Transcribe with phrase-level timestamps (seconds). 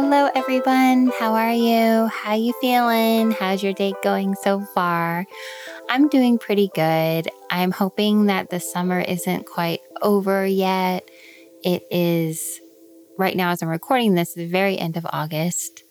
[0.00, 1.10] Hello everyone.
[1.18, 2.06] How are you?
[2.06, 3.32] How you feeling?
[3.32, 5.26] How's your day going so far?
[5.90, 7.28] I'm doing pretty good.
[7.50, 11.10] I'm hoping that the summer isn't quite over yet.
[11.64, 12.60] It is
[13.18, 15.82] right now as I'm recording this, the very end of August.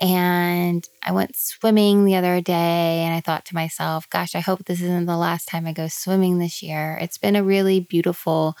[0.00, 4.64] And I went swimming the other day and I thought to myself, gosh, I hope
[4.64, 6.98] this isn't the last time I go swimming this year.
[6.98, 8.56] It's been a really beautiful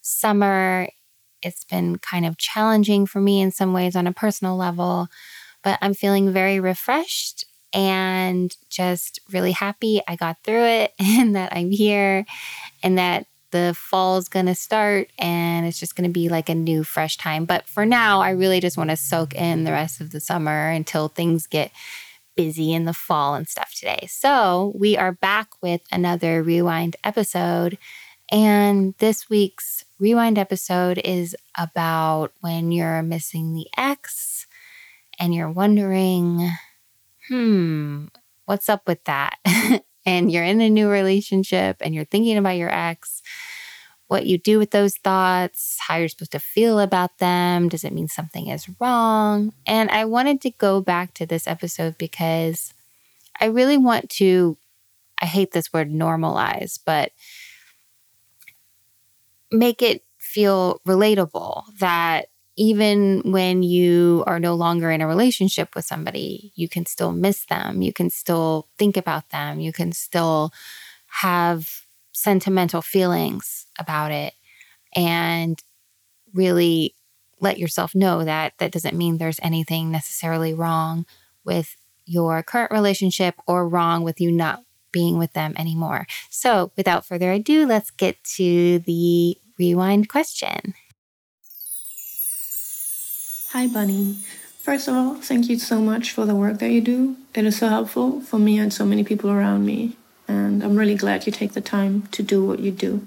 [0.00, 0.88] summer.
[1.42, 5.08] It's been kind of challenging for me in some ways on a personal level,
[5.62, 11.52] but I'm feeling very refreshed and just really happy I got through it and that
[11.54, 12.24] I'm here
[12.82, 16.48] and that the fall is going to start and it's just going to be like
[16.48, 17.44] a new fresh time.
[17.44, 20.70] But for now, I really just want to soak in the rest of the summer
[20.70, 21.70] until things get
[22.34, 24.06] busy in the fall and stuff today.
[24.08, 27.76] So, we are back with another rewind episode.
[28.30, 34.48] And this week's rewind episode is about when you're missing the ex
[35.16, 36.50] and you're wondering,
[37.28, 38.06] hmm,
[38.44, 39.38] what's up with that?
[40.04, 43.22] and you're in a new relationship and you're thinking about your ex,
[44.08, 47.68] what you do with those thoughts, how you're supposed to feel about them.
[47.68, 49.52] Does it mean something is wrong?
[49.68, 52.74] And I wanted to go back to this episode because
[53.40, 54.58] I really want to,
[55.20, 57.12] I hate this word normalize, but
[59.52, 65.84] make it feel relatable that even when you are no longer in a relationship with
[65.84, 67.80] somebody, you can still miss them.
[67.80, 69.58] You can still think about them.
[69.60, 70.52] You can still
[71.06, 71.68] have
[72.12, 74.34] sentimental feelings about it
[74.94, 75.62] and
[76.34, 76.94] really
[77.40, 81.06] let yourself know that that doesn't mean there's anything necessarily wrong
[81.44, 86.06] with your current relationship or wrong with you not being with them anymore.
[86.30, 90.74] So, without further ado, let's get to the rewind question.
[93.50, 94.16] Hi, Bunny.
[94.60, 97.16] First of all, thank you so much for the work that you do.
[97.34, 99.96] It is so helpful for me and so many people around me,
[100.28, 103.06] and I'm really glad you take the time to do what you do.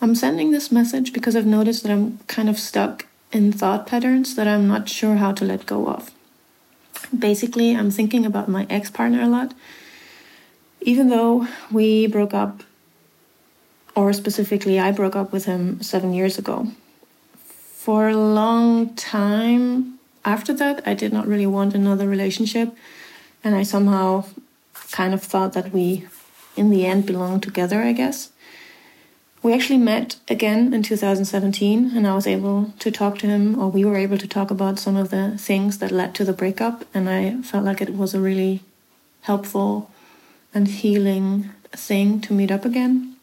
[0.00, 4.34] I'm sending this message because I've noticed that I'm kind of stuck in thought patterns
[4.36, 6.10] that I'm not sure how to let go of.
[7.16, 9.54] Basically, I'm thinking about my ex partner a lot.
[10.80, 12.62] Even though we broke up
[13.98, 16.68] or specifically, I broke up with him seven years ago.
[17.84, 22.68] For a long time after that, I did not really want another relationship,
[23.42, 24.26] and I somehow
[24.92, 26.06] kind of thought that we,
[26.54, 28.30] in the end, belonged together, I guess.
[29.42, 33.68] We actually met again in 2017, and I was able to talk to him, or
[33.68, 36.84] we were able to talk about some of the things that led to the breakup,
[36.94, 38.62] and I felt like it was a really
[39.22, 39.90] helpful
[40.54, 43.17] and healing thing to meet up again.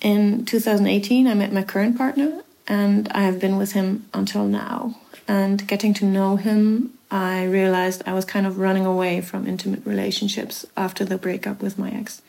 [0.00, 4.96] In 2018, I met my current partner, and I have been with him until now.
[5.26, 9.84] And getting to know him, I realized I was kind of running away from intimate
[9.84, 12.22] relationships after the breakup with my ex.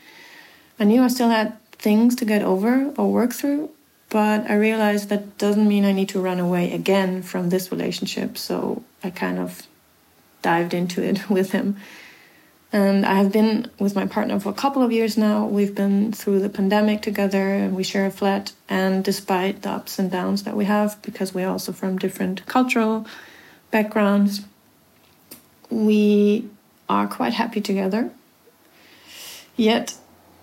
[0.80, 3.70] I knew I still had things to get over or work through,
[4.10, 8.38] but I realized that doesn't mean I need to run away again from this relationship.
[8.38, 9.68] So I kind of
[10.42, 11.78] dived into it with him
[12.72, 15.46] and I have been with my partner for a couple of years now.
[15.46, 18.54] We've been through the pandemic together and we share a flat.
[18.68, 23.08] And despite the ups and downs that we have, because we're also from different cultural
[23.72, 24.42] backgrounds,
[25.72, 26.48] we
[26.88, 28.12] are quite happy together.
[29.56, 29.96] Yet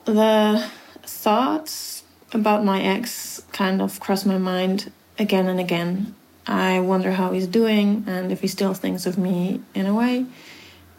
[0.04, 0.68] the
[1.02, 6.16] thoughts about my ex kind of cross my mind again and again.
[6.44, 10.26] I wonder how he's doing and if he still thinks of me in a way.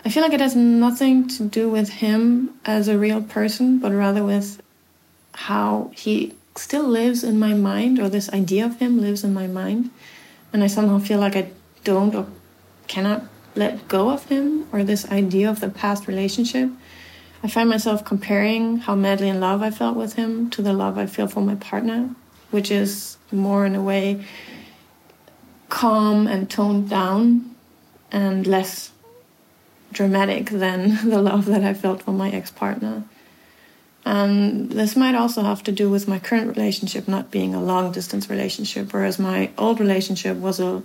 [0.08, 3.92] I feel like it has nothing to do with him as a real person, but
[3.92, 4.62] rather with
[5.34, 9.48] how he still lives in my mind, or this idea of him lives in my
[9.48, 9.90] mind.
[10.54, 11.52] And I somehow feel like I
[11.84, 12.26] don't or
[12.88, 13.24] cannot
[13.54, 16.70] let go of him, or this idea of the past relationship.
[17.44, 20.98] I find myself comparing how madly in love I felt with him to the love
[20.98, 22.16] I feel for my partner,
[22.50, 24.24] which is more in a way
[25.68, 27.54] calm and toned down
[28.10, 28.92] and less
[29.98, 33.04] dramatic than the love that I felt for my ex partner.
[34.06, 37.62] And um, this might also have to do with my current relationship not being a
[37.62, 40.82] long distance relationship, whereas my old relationship was a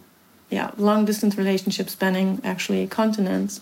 [0.50, 3.60] yeah, long distance relationship spanning actually continents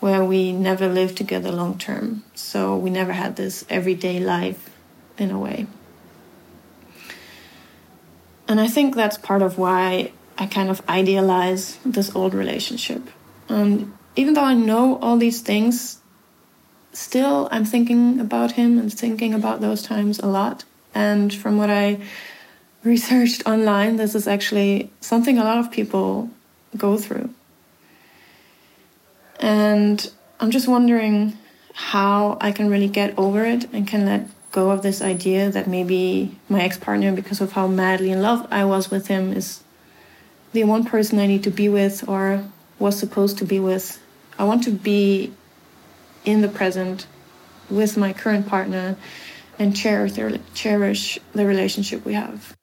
[0.00, 2.24] where we never lived together long term.
[2.34, 4.70] So we never had this everyday life
[5.18, 5.66] in a way.
[8.48, 13.02] And I think that's part of why I kind of idealize this old relationship.
[13.48, 15.98] And even though I know all these things,
[16.92, 20.64] still I'm thinking about him and thinking about those times a lot.
[20.94, 22.00] And from what I
[22.84, 26.30] researched online, this is actually something a lot of people
[26.76, 27.30] go through.
[29.38, 30.10] And
[30.40, 31.36] I'm just wondering
[31.74, 35.66] how I can really get over it and can let go of this idea that
[35.66, 39.62] maybe my ex partner, because of how madly in love I was with him, is
[40.52, 42.42] the one person I need to be with or
[42.78, 44.00] was supposed to be with.
[44.38, 45.32] I want to be
[46.24, 47.06] in the present
[47.70, 48.96] with my current partner
[49.58, 52.54] and cherish the, cherish the relationship we have.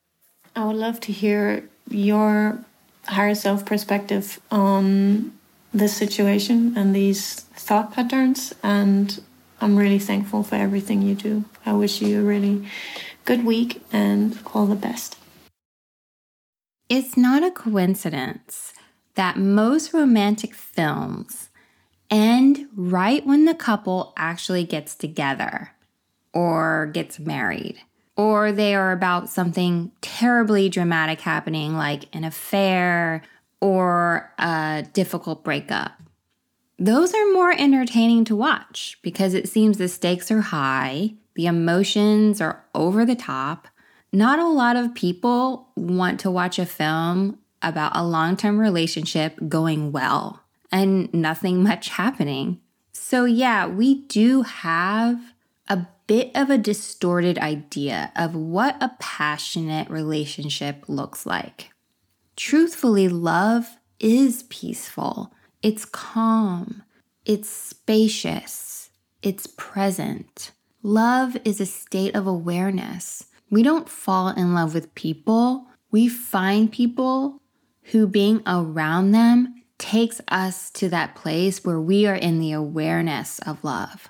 [0.56, 2.64] I would love to hear your
[3.06, 5.34] higher self perspective on
[5.74, 8.54] this situation and these thought patterns.
[8.62, 9.20] And
[9.60, 11.46] I'm really thankful for everything you do.
[11.66, 12.68] I wish you a really
[13.26, 15.18] good week and all the best.
[16.90, 18.74] It's not a coincidence
[19.16, 21.50] that most romantic films
[22.14, 25.72] end right when the couple actually gets together
[26.32, 27.82] or gets married,
[28.16, 33.24] or they are about something terribly dramatic happening, like an affair
[33.60, 35.94] or a difficult breakup.
[36.78, 42.42] Those are more entertaining to watch because it seems the stakes are high, the emotions
[42.42, 43.68] are over the top.
[44.12, 49.40] Not a lot of people want to watch a film about a long term relationship
[49.48, 50.43] going well
[50.74, 52.60] and nothing much happening.
[52.92, 55.34] So, yeah, we do have
[55.70, 61.70] a bit of a distorted idea of what a passionate relationship looks like.
[62.36, 65.32] Truthfully, love is peaceful,
[65.62, 66.82] it's calm,
[67.24, 68.90] it's spacious,
[69.22, 70.52] it's present.
[70.82, 73.26] Love is a state of awareness.
[73.50, 77.40] We don't fall in love with people, we find people
[77.84, 83.40] who being around them takes us to that place where we are in the awareness
[83.40, 84.10] of love.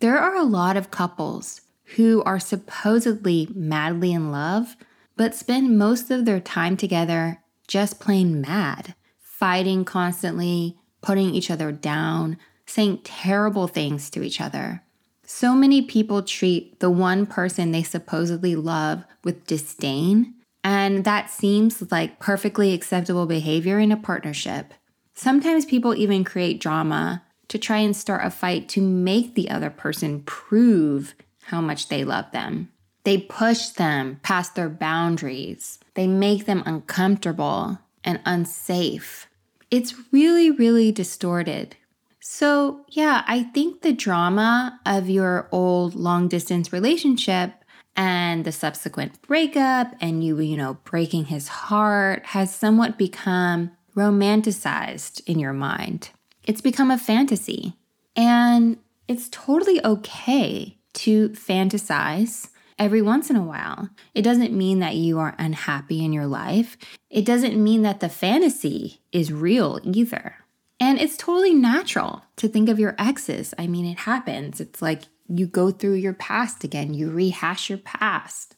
[0.00, 1.60] There are a lot of couples
[1.96, 4.76] who are supposedly madly in love,
[5.16, 11.72] but spend most of their time together just plain mad, fighting constantly, putting each other
[11.72, 12.36] down,
[12.66, 14.82] saying terrible things to each other.
[15.24, 20.34] So many people treat the one person they supposedly love with disdain
[20.64, 24.72] and that seems like perfectly acceptable behavior in a partnership.
[25.14, 29.70] Sometimes people even create drama to try and start a fight to make the other
[29.70, 31.14] person prove
[31.44, 32.70] how much they love them.
[33.04, 39.28] They push them past their boundaries, they make them uncomfortable and unsafe.
[39.70, 41.76] It's really, really distorted.
[42.20, 47.52] So, yeah, I think the drama of your old long distance relationship
[47.96, 55.22] and the subsequent breakup and you, you know, breaking his heart has somewhat become romanticized
[55.26, 56.10] in your mind.
[56.46, 57.74] It's become a fantasy.
[58.16, 62.48] And it's totally okay to fantasize
[62.78, 63.88] every once in a while.
[64.14, 66.76] It doesn't mean that you are unhappy in your life.
[67.10, 70.36] It doesn't mean that the fantasy is real either.
[70.80, 73.54] And it's totally natural to think of your exes.
[73.58, 74.60] I mean, it happens.
[74.60, 78.56] It's like you go through your past again, you rehash your past.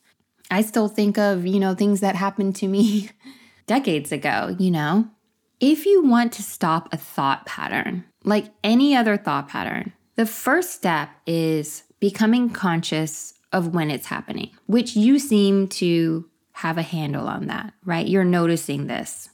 [0.50, 3.10] I still think of, you know, things that happened to me
[3.66, 5.08] decades ago, you know.
[5.60, 10.72] If you want to stop a thought pattern, like any other thought pattern, the first
[10.72, 17.26] step is becoming conscious of when it's happening, which you seem to have a handle
[17.26, 18.06] on that, right?
[18.06, 19.30] You're noticing this.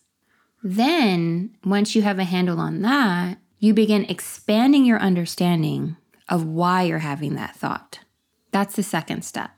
[0.63, 5.97] Then, once you have a handle on that, you begin expanding your understanding
[6.29, 7.99] of why you're having that thought.
[8.53, 9.51] That's the second step.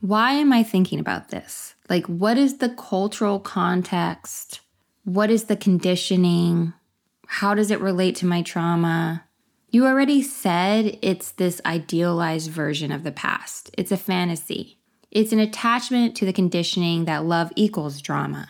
[0.00, 1.76] Why am I thinking about this?
[1.88, 4.60] Like, what is the cultural context?
[5.04, 6.74] What is the conditioning?
[7.26, 9.24] How does it relate to my trauma?
[9.68, 13.70] You already said it's this idealized version of the past.
[13.76, 14.78] It's a fantasy.
[15.10, 18.48] It's an attachment to the conditioning that love equals drama.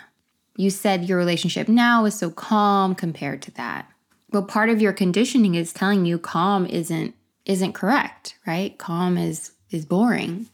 [0.55, 3.91] You said your relationship now is so calm compared to that.
[4.31, 7.15] Well, part of your conditioning is telling you calm isn't
[7.47, 8.77] isn't correct, right?
[8.77, 10.49] Calm is is boring.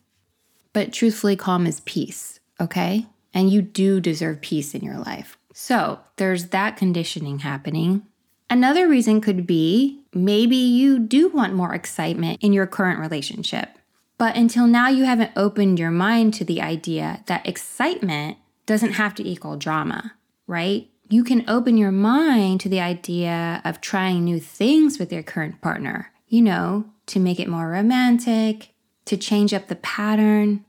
[0.73, 3.07] But truthfully calm is peace, okay?
[3.35, 5.38] And you do deserve peace in your life.
[5.61, 8.07] So, there's that conditioning happening.
[8.49, 13.71] Another reason could be maybe you do want more excitement in your current relationship.
[14.19, 19.17] But until now, you haven't opened your mind to the idea that excitement doesn't have
[19.17, 20.13] to equal drama,
[20.47, 20.89] right?
[21.09, 25.61] You can open your mind to the idea of trying new things with your current
[25.61, 28.69] partner, you know, to make it more romantic,
[29.07, 30.65] to change up the pattern.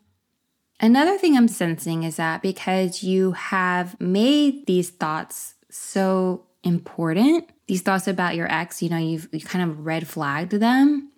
[0.79, 7.81] Another thing I'm sensing is that because you have made these thoughts so important, these
[7.81, 11.11] thoughts about your ex, you know, you've you kind of red flagged them,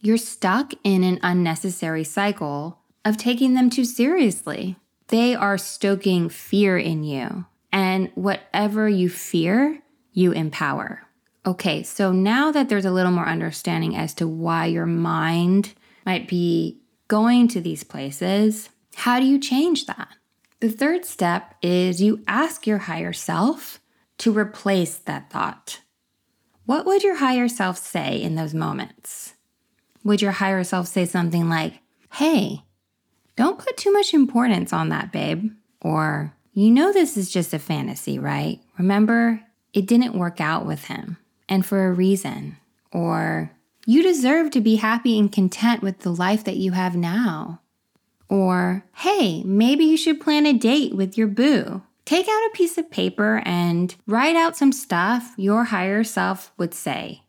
[0.00, 4.76] you're stuck in an unnecessary cycle of taking them too seriously.
[5.08, 7.46] They are stoking fear in you.
[7.72, 9.82] And whatever you fear,
[10.12, 11.02] you empower.
[11.44, 16.26] Okay, so now that there's a little more understanding as to why your mind might
[16.26, 20.08] be going to these places, how do you change that?
[20.60, 23.78] The third step is you ask your higher self
[24.18, 25.80] to replace that thought.
[26.64, 29.34] What would your higher self say in those moments?
[30.02, 31.80] Would your higher self say something like,
[32.14, 32.62] Hey,
[33.36, 35.52] don't put too much importance on that, babe?
[35.82, 38.60] Or, You know, this is just a fantasy, right?
[38.78, 39.42] Remember,
[39.74, 41.18] it didn't work out with him,
[41.50, 42.56] and for a reason.
[42.92, 43.50] Or,
[43.84, 47.60] You deserve to be happy and content with the life that you have now.
[48.28, 51.82] Or, Hey, maybe you should plan a date with your boo.
[52.04, 56.72] Take out a piece of paper and write out some stuff your higher self would
[56.72, 57.22] say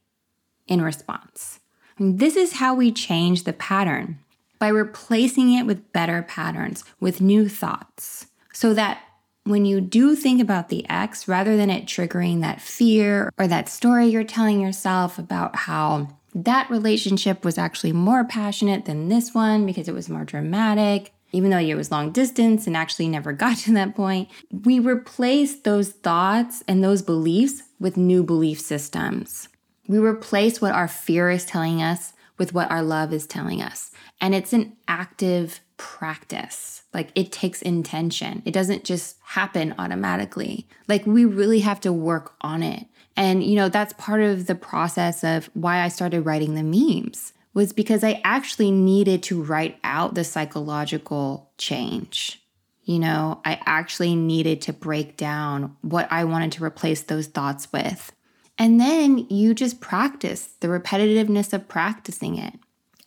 [0.68, 1.60] in response.
[1.98, 4.20] And this is how we change the pattern
[4.60, 9.02] by replacing it with better patterns, with new thoughts, so that
[9.44, 13.70] when you do think about the ex, rather than it triggering that fear or that
[13.70, 16.10] story you're telling yourself about how
[16.46, 21.50] that relationship was actually more passionate than this one because it was more dramatic, even
[21.50, 25.92] though it was long distance and actually never got to that point, we replace those
[25.92, 29.50] thoughts and those beliefs with new belief systems.
[29.88, 33.92] We replace what our fear is telling us with what our love is telling us.
[34.22, 36.84] And it's an active practice.
[36.94, 38.44] Like it takes intention.
[38.46, 40.68] It doesn't just happen automatically.
[40.88, 42.86] Like we really have to work on it.
[43.18, 47.34] And, you know, that's part of the process of why I started writing the memes
[47.56, 52.40] was because I actually needed to write out the psychological change.
[52.84, 57.74] You know, I actually needed to break down what I wanted to replace those thoughts
[57.74, 58.12] with.
[58.60, 62.54] And then you just practice the repetitiveness of practicing it.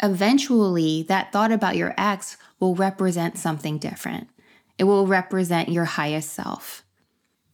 [0.03, 4.29] Eventually, that thought about your ex will represent something different.
[4.79, 6.85] It will represent your highest self.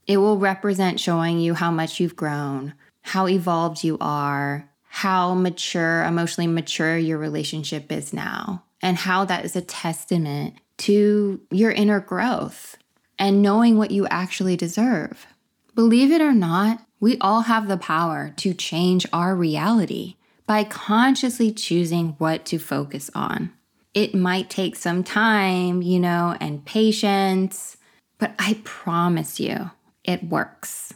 [0.06, 6.04] It will represent showing you how much you've grown, how evolved you are, how mature,
[6.04, 12.00] emotionally mature your relationship is now, and how that is a testament to your inner
[12.00, 12.76] growth
[13.18, 15.26] and knowing what you actually deserve.
[15.74, 21.52] Believe it or not, we all have the power to change our reality by consciously
[21.52, 23.52] choosing what to focus on.
[23.92, 27.76] It might take some time, you know, and patience,
[28.18, 29.70] but I promise you,
[30.06, 30.94] it works.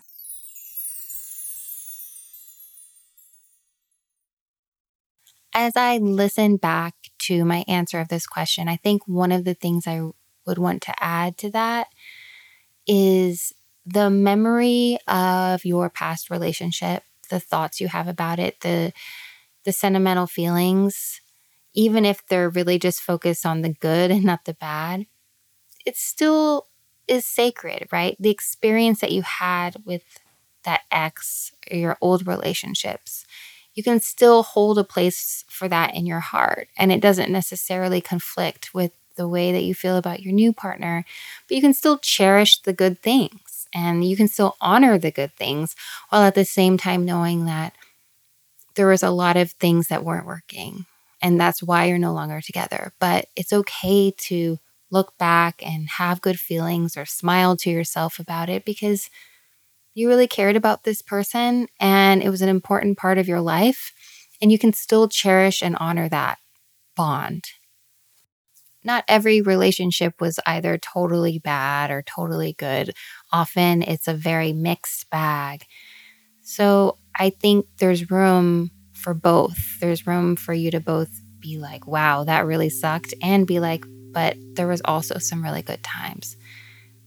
[5.52, 9.54] As I listen back to my answer of this question, I think one of the
[9.54, 10.00] things I
[10.46, 11.88] would want to add to that
[12.86, 13.52] is
[13.84, 18.92] the memory of your past relationship, the thoughts you have about it, the
[19.64, 21.20] the sentimental feelings,
[21.74, 25.06] even if they're really just focused on the good and not the bad,
[25.84, 26.66] it's still
[27.08, 28.16] is sacred, right?
[28.18, 30.02] The experience that you had with
[30.64, 33.24] that ex or your old relationships,
[33.74, 36.68] you can still hold a place for that in your heart.
[36.76, 41.04] And it doesn't necessarily conflict with the way that you feel about your new partner,
[41.48, 45.32] but you can still cherish the good things and you can still honor the good
[45.34, 45.76] things
[46.08, 47.74] while at the same time knowing that
[48.74, 50.86] there was a lot of things that weren't working.
[51.22, 52.92] And that's why you're no longer together.
[52.98, 54.58] But it's okay to
[54.90, 59.08] look back and have good feelings or smile to yourself about it because
[59.94, 63.92] you really cared about this person and it was an important part of your life.
[64.40, 66.38] And you can still cherish and honor that
[66.96, 67.44] bond.
[68.82, 72.94] Not every relationship was either totally bad or totally good.
[73.30, 75.64] Often it's a very mixed bag.
[76.42, 79.78] So I think there's room for both.
[79.80, 83.84] There's room for you to both be like, wow, that really sucked, and be like,
[84.12, 86.36] but there was also some really good times.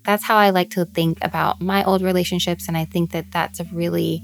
[0.03, 2.67] That's how I like to think about my old relationships.
[2.67, 4.21] And I think that that's a really,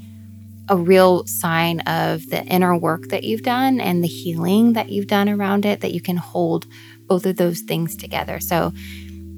[0.67, 5.07] a real sign of the inner work that you've done and the healing that you've
[5.07, 6.65] done around it, that you can hold
[7.07, 8.39] both of those things together.
[8.39, 8.73] So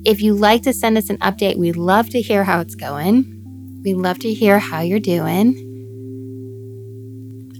[0.03, 3.81] if you like to send us an update, we love to hear how it's going.
[3.83, 5.67] We love to hear how you're doing.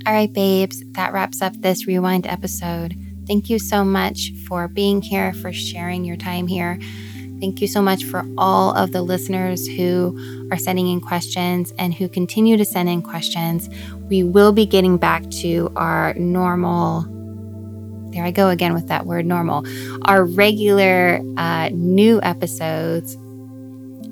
[0.07, 2.95] All right, babes, that wraps up this rewind episode.
[3.31, 6.77] Thank you so much for being here, for sharing your time here.
[7.39, 11.93] Thank you so much for all of the listeners who are sending in questions and
[11.93, 13.69] who continue to send in questions.
[14.09, 17.03] We will be getting back to our normal,
[18.11, 19.65] there I go again with that word normal,
[20.03, 23.15] our regular uh, new episodes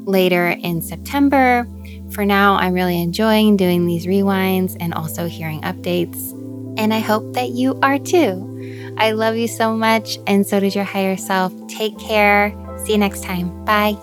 [0.07, 1.67] later in September.
[2.11, 6.31] For now, I'm really enjoying doing these rewinds and also hearing updates.
[6.79, 8.48] And I hope that you are too.
[8.99, 11.53] I love you so much, and so does your higher self.
[11.67, 12.53] Take care.
[12.85, 13.65] See you next time.
[13.65, 13.97] Bye.